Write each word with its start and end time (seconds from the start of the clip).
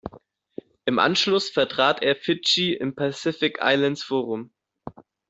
Im 0.85 0.97
Anschluss 0.97 1.49
vertrat 1.51 2.01
er 2.01 2.15
Fidschi 2.15 2.73
im 2.73 2.95
Pacific 2.95 3.59
Islands 3.61 4.01
Forum. 4.01 4.51